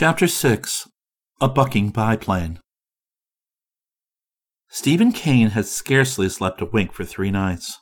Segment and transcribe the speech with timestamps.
[0.00, 0.88] Chapter 6
[1.40, 2.60] A Bucking Biplane
[4.68, 7.80] Stephen Kane had scarcely slept a wink for three nights.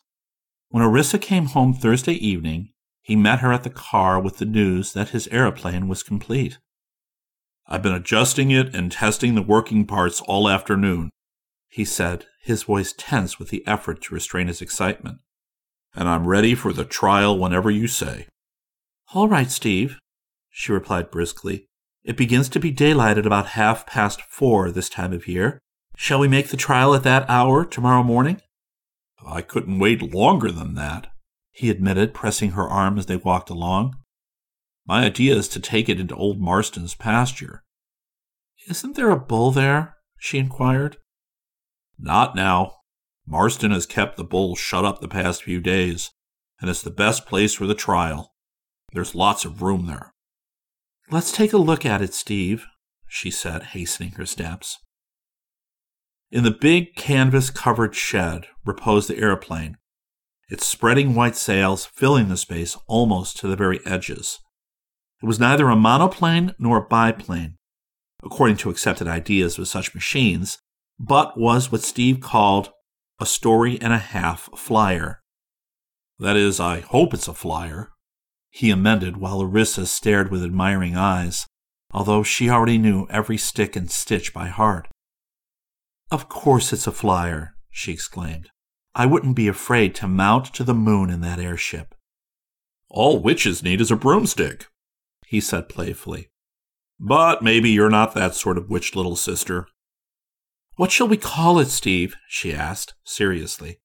[0.70, 2.70] When Orissa came home Thursday evening,
[3.02, 6.56] he met her at the car with the news that his aeroplane was complete.
[7.66, 11.10] I've been adjusting it and testing the working parts all afternoon,
[11.68, 15.18] he said, his voice tense with the effort to restrain his excitement.
[15.94, 18.26] And I'm ready for the trial whenever you say.
[19.12, 19.98] All right, Steve,
[20.48, 21.68] she replied briskly.
[22.06, 25.58] It begins to be daylight at about half past four this time of year.
[25.96, 28.40] Shall we make the trial at that hour tomorrow morning?
[29.26, 31.08] I couldn't wait longer than that,
[31.50, 33.96] he admitted, pressing her arm as they walked along.
[34.86, 37.64] My idea is to take it into old Marston's pasture.
[38.70, 39.96] Isn't there a bull there?
[40.16, 40.98] she inquired.
[41.98, 42.74] Not now.
[43.26, 46.12] Marston has kept the bull shut up the past few days,
[46.60, 48.32] and it's the best place for the trial.
[48.92, 50.12] There's lots of room there.
[51.10, 52.66] Let's take a look at it, Steve,
[53.06, 54.78] she said, hastening her steps.
[56.32, 59.76] In the big canvas covered shed reposed the aeroplane,
[60.48, 64.40] its spreading white sails filling the space almost to the very edges.
[65.22, 67.56] It was neither a monoplane nor a biplane,
[68.24, 70.58] according to accepted ideas with such machines,
[70.98, 72.70] but was what Steve called
[73.20, 75.20] a story and a half flyer.
[76.18, 77.90] That is, I hope it's a flyer,
[78.56, 81.46] he amended while Orissa stared with admiring eyes,
[81.92, 84.88] although she already knew every stick and stitch by heart.
[86.10, 88.48] Of course it's a flyer, she exclaimed.
[88.94, 91.94] I wouldn't be afraid to mount to the moon in that airship.
[92.88, 94.68] All witches need is a broomstick,
[95.26, 96.30] he said playfully.
[96.98, 99.66] But maybe you're not that sort of witch, little sister.
[100.76, 102.16] What shall we call it, Steve?
[102.26, 103.80] she asked, seriously.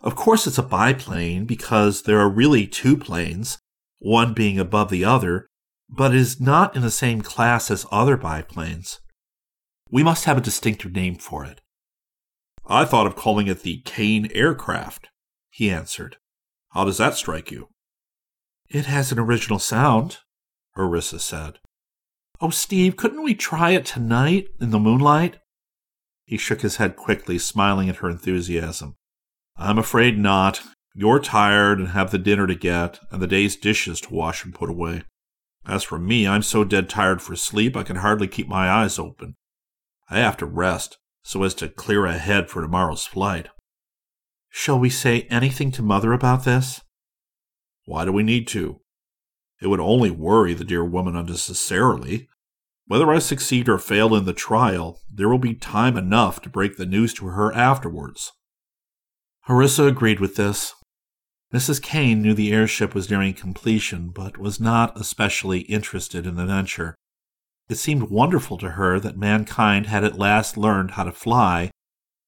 [0.00, 3.58] Of course it's a biplane, because there are really two planes,
[4.02, 5.46] one being above the other,
[5.88, 9.00] but is not in the same class as other biplanes.
[9.90, 11.60] We must have a distinctive name for it.
[12.66, 15.08] I thought of calling it the Kane aircraft,
[15.50, 16.16] he answered.
[16.70, 17.68] How does that strike you?
[18.68, 20.18] It has an original sound,
[20.76, 21.58] Orissa said.
[22.40, 25.38] Oh, Steve, couldn't we try it tonight in the moonlight?
[26.24, 28.96] He shook his head quickly, smiling at her enthusiasm.
[29.56, 30.62] I'm afraid not.
[30.94, 34.54] You're tired and have the dinner to get, and the day's dishes to wash and
[34.54, 35.04] put away.
[35.66, 38.98] As for me, I'm so dead tired for sleep I can hardly keep my eyes
[38.98, 39.36] open.
[40.10, 43.48] I have to rest so as to clear ahead for tomorrow's flight.
[44.50, 46.82] Shall we say anything to Mother about this?
[47.86, 48.80] Why do we need to?
[49.62, 52.28] It would only worry the dear woman unnecessarily.
[52.86, 56.76] Whether I succeed or fail in the trial, there will be time enough to break
[56.76, 58.32] the news to her afterwards.
[59.48, 60.74] Orissa agreed with this,
[61.52, 61.82] Mrs.
[61.82, 66.94] Kane knew the airship was nearing completion, but was not especially interested in the venture.
[67.68, 71.70] It seemed wonderful to her that mankind had at last learned how to fly,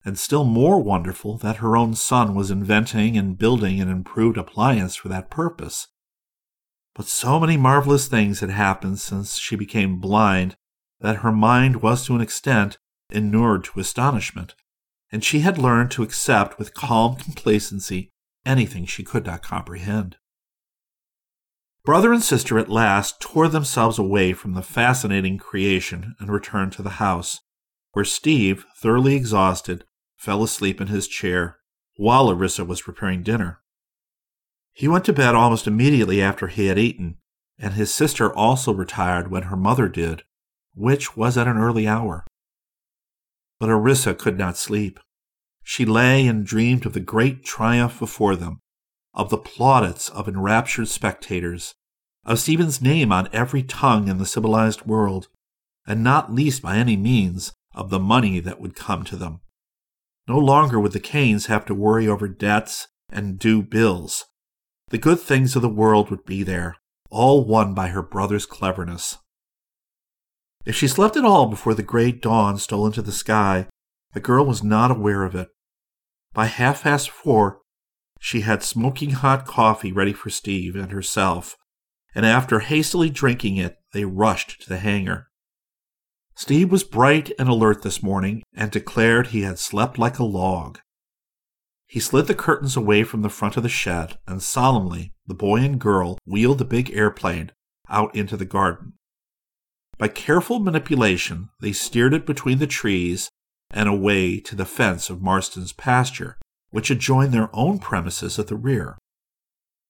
[0.04, 4.94] and still more wonderful that her own son was inventing and building an improved appliance
[4.94, 5.88] for that purpose.
[6.94, 10.54] But so many marvelous things had happened since she became blind
[11.00, 12.76] that her mind was to an extent
[13.10, 14.54] inured to astonishment,
[15.10, 18.10] and she had learned to accept with calm complacency
[18.47, 20.16] anything she could not comprehend.
[21.84, 26.82] Brother and sister at last tore themselves away from the fascinating creation and returned to
[26.82, 27.41] the house,
[27.93, 29.84] where Steve, thoroughly exhausted,
[30.16, 31.59] fell asleep in his chair
[31.97, 33.60] while Orissa was preparing dinner.
[34.72, 37.19] He went to bed almost immediately after he had eaten,
[37.59, 40.22] and his sister also retired when her mother did,
[40.75, 42.26] which was at an early hour.
[43.61, 44.99] But Orissa could not sleep.
[45.64, 48.60] She lay and dreamed of the great triumph before them,
[49.14, 51.75] of the plaudits of enraptured spectators,
[52.25, 55.28] of Stephen's name on every tongue in the civilized world,
[55.86, 59.41] and not least by any means of the money that would come to them.
[60.28, 64.26] No longer would the Kanes have to worry over debts and due bills.
[64.88, 66.76] The good things of the world would be there,
[67.10, 69.19] all won by her brother's cleverness.
[70.64, 73.66] If she slept at all before the gray dawn stole into the sky,
[74.14, 75.49] the girl was not aware of it.
[76.32, 77.61] By half past four,
[78.19, 81.56] she had smoking hot coffee ready for Steve and herself,
[82.14, 85.28] and after hastily drinking it, they rushed to the hangar.
[86.37, 90.78] Steve was bright and alert this morning and declared he had slept like a log.
[91.87, 95.58] He slid the curtains away from the front of the shed, and solemnly the boy
[95.58, 97.52] and girl wheeled the big airplane
[97.88, 98.94] out into the garden.
[99.96, 103.28] By careful manipulation, they steered it between the trees
[103.75, 106.38] and away to the fence of Marston's pasture,
[106.71, 108.97] which adjoined their own premises at the rear.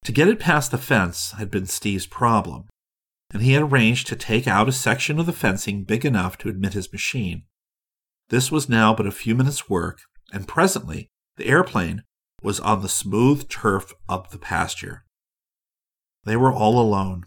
[0.05, 2.65] To get it past the fence had been Steve's problem.
[3.33, 6.49] and he had arranged to take out a section of the fencing big enough to
[6.49, 7.43] admit his machine.
[8.29, 10.03] This was now but a few minutes' work,
[10.33, 12.05] and presently the airplane
[12.43, 15.05] was on the smooth turf of the pasture.
[16.25, 17.25] They were all alone.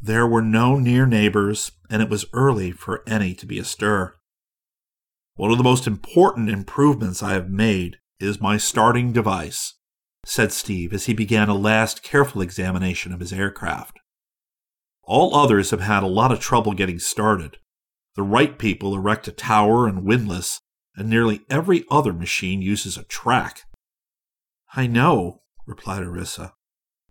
[0.00, 4.16] There were no near neighbors, and it was early for any to be astir.
[5.42, 9.74] One of the most important improvements I have made is my starting device,
[10.24, 13.98] said Steve as he began a last careful examination of his aircraft.
[15.02, 17.56] All others have had a lot of trouble getting started.
[18.14, 20.60] The Wright people erect a tower and windlass,
[20.94, 23.62] and nearly every other machine uses a track.
[24.76, 26.54] I know, replied Orissa.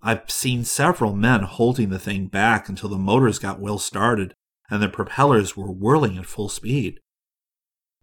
[0.01, 4.35] I've seen several men holding the thing back until the motors got well started
[4.69, 7.00] and the propellers were whirling at full speed.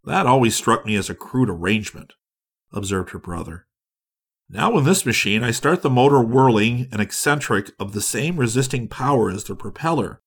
[0.05, 2.15] That always struck me as a crude arrangement,
[2.73, 3.67] observed her brother.
[4.49, 8.89] Now, in this machine, I start the motor whirling an eccentric of the same resisting
[8.89, 10.21] power as the propeller,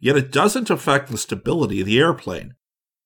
[0.00, 2.54] yet it doesn't affect the stability of the airplane.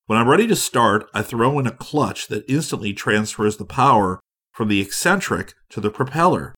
[0.07, 4.21] When I'm ready to start, I throw in a clutch that instantly transfers the power
[4.53, 6.55] from the eccentric to the propeller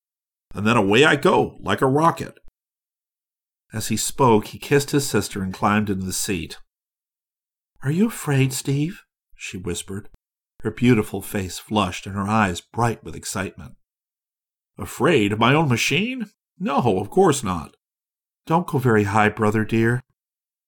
[0.54, 2.38] and then away I go, like a rocket.
[3.72, 6.58] As he spoke, he kissed his sister and climbed into the seat.
[7.82, 9.03] Are you afraid, Steve?
[9.44, 10.08] She whispered,
[10.62, 13.74] her beautiful face flushed and her eyes bright with excitement.
[14.78, 16.30] Afraid of my own machine?
[16.58, 17.76] No, of course not.
[18.46, 20.02] Don't go very high, brother dear.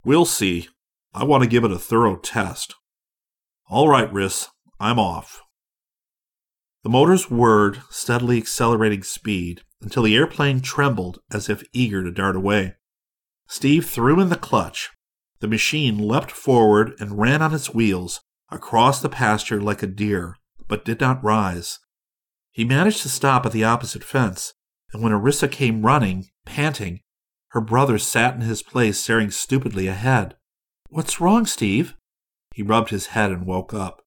[0.05, 0.69] We'll see.
[1.15, 2.75] I want to give it a thorough test.
[3.69, 5.41] All right, Riss, I'm off.
[6.85, 12.37] The motors whirred, steadily accelerating speed, until the airplane trembled as if eager to dart
[12.37, 12.75] away.
[13.49, 14.91] Steve threw in the clutch.
[15.41, 18.21] The machine leapt forward and ran on its wheels
[18.51, 20.37] across the pasture like a deer,
[20.69, 21.79] but did not rise.
[22.51, 24.55] He managed to stop at the opposite fence,
[24.93, 27.01] and when Orissa came running, panting,
[27.51, 30.37] her brother sat in his place staring stupidly ahead.
[30.89, 31.95] What's wrong, Steve?
[32.55, 34.03] He rubbed his head and woke up.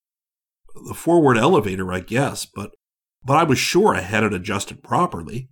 [0.88, 2.72] The forward elevator, I guess, but
[3.24, 5.50] but I was sure I had it adjusted properly.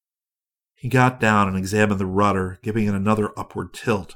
[0.75, 4.15] He got down and examined the rudder, giving it another upward tilt.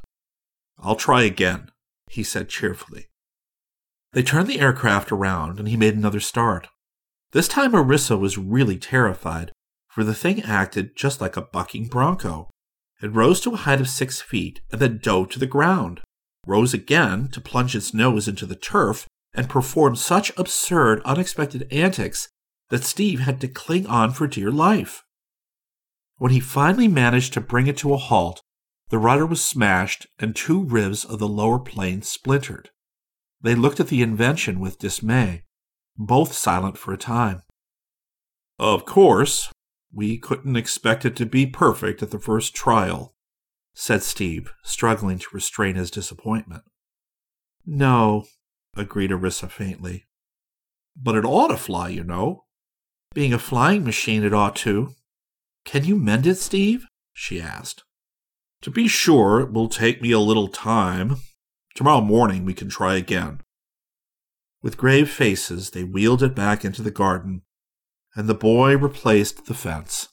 [0.80, 1.70] I'll try again,
[2.10, 3.08] he said cheerfully.
[4.14, 6.68] They turned the aircraft around and he made another start.
[7.32, 9.52] This time Orissa was really terrified,
[9.90, 12.50] for the thing acted just like a bucking bronco.
[13.02, 16.02] It rose to a height of six feet and then dove to the ground,
[16.46, 22.28] rose again to plunge its nose into the turf, and perform such absurd, unexpected antics
[22.70, 25.04] that Steve had to cling on for dear life.
[26.18, 28.42] When he finally managed to bring it to a halt,
[28.90, 32.70] the rudder was smashed and two ribs of the lower plane splintered.
[33.42, 35.44] They looked at the invention with dismay,
[35.98, 37.42] both silent for a time.
[38.60, 39.52] Of course,
[39.92, 43.14] we couldn't expect it to be perfect at the first trial,
[43.74, 46.64] said Steve, struggling to restrain his disappointment.
[47.66, 48.26] No,
[48.76, 50.06] agreed Orissa faintly.
[50.96, 52.46] But it ought to fly, you know.
[53.14, 54.94] Being a flying machine, it ought to,
[55.66, 56.86] can you mend it, Steve?
[57.14, 57.84] she asked.
[58.62, 61.18] To be sure, it will take me a little time.
[61.76, 63.42] Tomorrow morning we can try again.
[64.62, 67.42] With grave faces, they wheeled it back into the garden,
[68.16, 70.10] and the boy replaced the fence.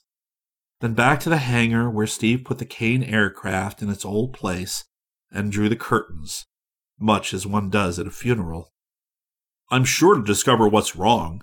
[0.80, 4.84] Then back to the hangar where Steve put the Kane aircraft in its old place
[5.30, 6.46] and drew the curtains,
[6.98, 8.72] much as one does at a funeral.
[9.70, 11.42] I'm sure to discover what's wrong,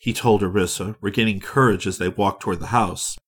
[0.00, 3.18] he told Orissa, regaining courage as they walked toward the house.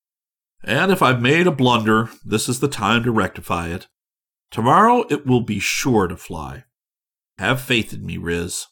[0.65, 3.87] And if I've made a blunder, this is the time to rectify it.
[4.53, 6.65] Tomorrow it will be sure to fly.
[7.39, 8.67] Have faith in me, Riss.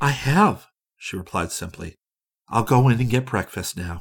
[0.00, 1.96] I have, she replied simply.
[2.48, 4.00] I'll go in and get breakfast now.